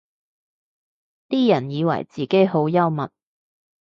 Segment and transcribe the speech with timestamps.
[1.29, 3.11] 啲人以為自己好幽默